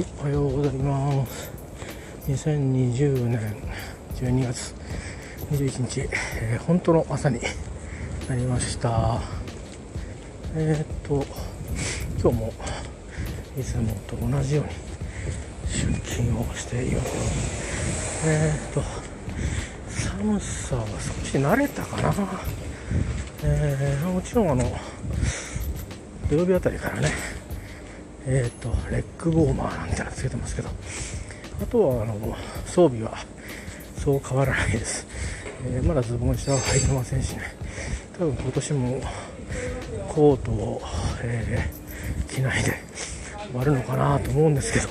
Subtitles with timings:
[0.00, 1.50] はい、おはようございます。
[2.26, 3.56] 2020年
[4.14, 4.74] 12月
[5.50, 6.00] 21日、
[6.40, 7.38] えー本当の朝に
[8.26, 9.20] なりました。
[10.54, 11.22] えーっと、
[12.18, 12.52] 今日も
[13.58, 14.70] いつもと同じように
[15.68, 18.26] 出勤をしています。
[18.26, 18.82] えーっと、
[19.90, 22.14] 寒さは少し慣れたかな。
[23.44, 24.64] えーもちろんあの、
[26.30, 27.10] 土曜日あたりからね、
[28.32, 30.68] えー、とレッグウォーマーなんてのつけてますけど。
[31.60, 32.14] あとはあの
[32.64, 33.18] 装備は
[33.98, 35.06] そう変わらないです、
[35.66, 37.42] えーまだズボン下は履いてませんしね。
[38.18, 39.00] 多分今年も
[40.08, 40.82] コートを、
[41.22, 41.80] えー
[42.32, 42.74] 着ないで
[43.50, 44.88] 終わるのかなと思うんですけど。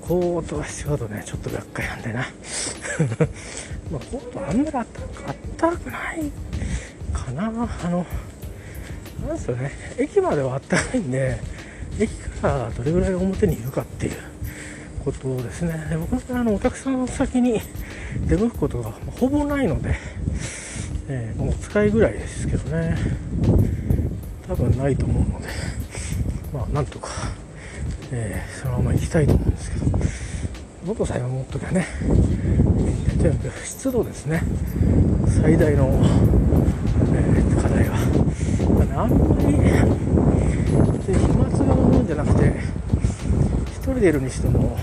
[0.00, 2.20] コートが必要だとねちょっと厄介なんでな。
[3.90, 6.32] まあコートあんまりあったかあったくない
[7.12, 7.68] かな。
[7.84, 8.06] あの
[9.26, 11.40] なんですよね駅まではあったかいんで
[11.98, 14.12] 駅からどれぐらい表にいるかっていう
[15.04, 15.86] ことですね。
[15.90, 17.60] で僕はあのお客さんの先に
[18.26, 19.96] 出向くことがほぼないので、
[21.08, 22.96] えーもう使いぐらいですけどね。
[24.46, 25.48] 多分ないと思うので
[26.54, 27.08] まあなんとか、
[28.10, 29.86] えーそのまま行きたいと思うんですけど。
[30.86, 31.86] 元さえ持っときゃね。
[33.20, 34.42] とにかく湿度ですね
[35.42, 36.00] 最大の、
[37.14, 37.96] えー課題は、
[38.80, 39.16] あねあんま
[39.50, 39.58] り
[40.98, 42.54] 別に飛沫が多いんじゃなくて
[43.98, 44.78] 一人でいるにしても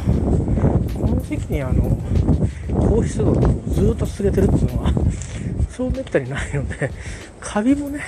[0.94, 1.98] この時期にあの
[2.70, 3.36] 高湿度を
[3.70, 4.92] ずっと続けてるっていうのは
[5.72, 6.92] そうめったにないので
[7.40, 8.04] カビもね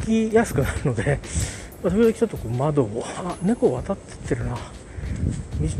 [0.00, 1.18] 起きやすくなるので
[1.82, 4.54] まあ時々ちょっとこう窓をあ猫渡ってってるな。
[4.54, 4.60] 道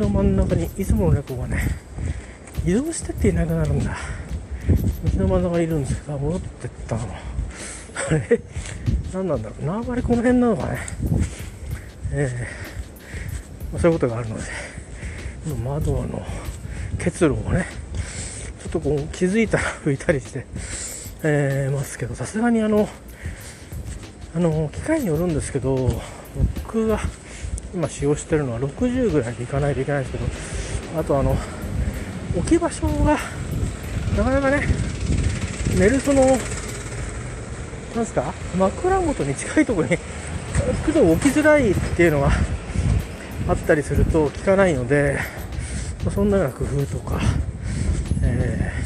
[0.04, 1.62] の真ん中にいつもの猫がね
[2.66, 3.96] 移動してっていなくなるんだ。
[5.16, 7.02] 道の真ん中にいるんですけどあ戻ってったの。
[7.04, 7.08] あ
[8.10, 8.40] れ？
[9.14, 9.64] 何なんだろう？
[9.64, 10.78] 縄張りこの辺なのかね。
[12.12, 12.30] え
[12.62, 12.65] え。
[13.72, 14.42] まそういうことがあるので
[15.64, 16.24] 窓の
[16.98, 17.66] 結露をね
[18.62, 20.46] ちょっとこう気づいたら拭いたりして、
[21.22, 22.88] えーますけどさすがにあの
[24.34, 25.88] あの機械によるんですけど
[26.64, 27.00] 僕が
[27.74, 31.36] 今使用してるのは60ぐらいでいかないといけないんですけどあとあの
[32.36, 33.18] 置き場所が
[34.16, 34.66] なかなかね
[35.78, 36.22] 寝るその
[37.94, 39.96] なんすか枕元に近いところに
[40.82, 42.30] 服で置きづらいっていうのが
[43.48, 45.18] あったりすると効かないので、
[46.04, 47.20] まあそんなような工夫とか、
[48.22, 48.76] えー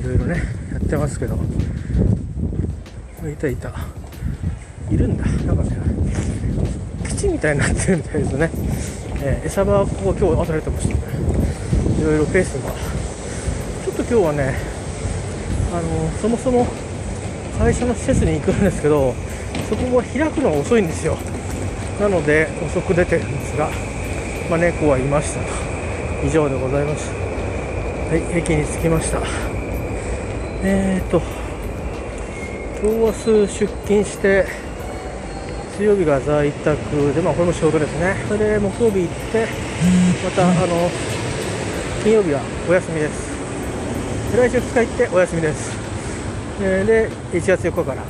[0.00, 1.38] いろいろねやってますけどい
[3.36, 3.72] たいた。
[4.90, 5.24] いるんだ。
[5.24, 5.70] なんかね
[7.08, 8.50] 基地みたいになってるみたいですね、
[9.22, 11.02] えー餌場はここ今日朝出てましたね。
[12.00, 12.72] いろいろペースが。
[12.72, 14.56] ちょっと今日はね
[15.72, 16.66] あのそもそも
[17.58, 19.14] 会社の施設に行くんですけど
[19.68, 21.16] そこも開くのが遅いんですよ。
[22.02, 23.70] なので遅く出てるんですが、
[24.50, 25.46] まあ、猫はいましたと。
[26.26, 27.12] 以上でございます。
[27.12, 29.20] はい駅に着きました。
[30.64, 31.22] えーと
[32.82, 34.44] 今日明日出勤して
[35.76, 38.16] 水曜日が在宅でまあこれも仕事ですね。
[38.26, 39.46] それで木曜日行って
[40.24, 40.90] またあの
[42.02, 43.30] 金曜日はお休みです。
[44.36, 45.70] 来週2日行ってお休みです。
[46.58, 48.02] で1月4日から、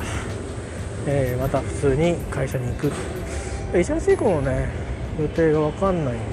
[1.05, 2.91] えーまた普通に会社に行く
[3.73, 4.69] 1月以降のね
[5.19, 6.23] 予定が分かんないんで、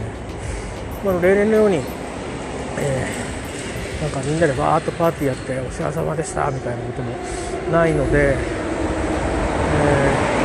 [1.05, 1.77] まあ、例年のように、
[2.79, 3.31] えー
[4.01, 7.13] なんかみんなでバーッとパーティーやってお世話様でしたみたいなことも
[7.71, 10.41] ないので、えー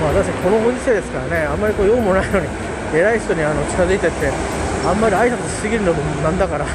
[0.00, 2.46] まあ私このご時世ですからねあんまりこう用もないのに
[2.92, 4.30] 偉い人にあの近づいてって
[4.84, 6.68] あんまり挨拶しすぎるのもなんだからち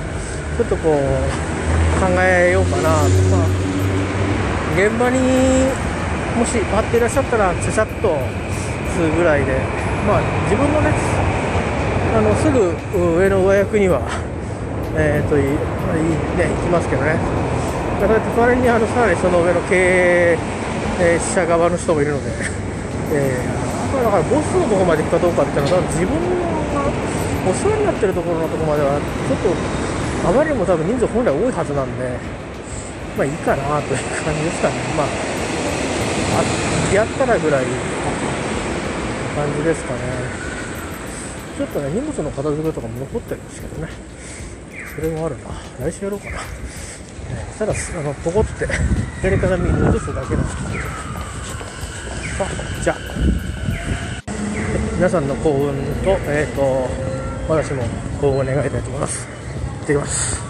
[0.62, 0.96] ょっとこう
[2.02, 2.82] 考えようかな。
[2.82, 3.46] と、ま、
[4.76, 5.20] 現場に
[6.36, 8.18] もし待っていらっしゃったらちゃちゃっと
[8.90, 9.54] するぐらいで
[10.08, 10.92] まあ自分のね
[12.16, 12.74] あのすぐ
[13.20, 14.02] 上の上役には
[14.98, 17.16] えー、といいね行きますけどね。
[18.02, 20.38] だから隣にあのさらにその上の経営
[21.00, 22.32] えー者側の人もいるので、
[23.14, 26.14] えーだからボスのところまで行くかどうかっていうのは自分
[26.74, 26.86] が
[27.50, 32.18] お世話になってるところのところまではちょっとあまりにも多分人数本来多いはずなんで
[33.18, 34.74] まあいいかなという感じですかね。
[34.98, 35.08] まあ
[36.94, 37.66] やったらぐらい
[39.36, 40.00] 感じですかね。
[41.58, 43.92] ちょっとね荷物の片付けとかも残ってるんですけどね。
[44.96, 45.44] それもあるな。
[45.86, 46.38] 来週やろうかな、
[47.32, 48.66] えーただあのポコって
[49.24, 50.70] やり方に戻すだけなんですけど。
[52.38, 52.46] さ
[52.80, 52.98] あじゃあ。
[54.96, 56.90] 皆さんの幸運と,、えー、と
[57.48, 57.84] 私も
[58.20, 59.28] 幸運を願いたいと思います。
[59.80, 60.49] 行ってきます。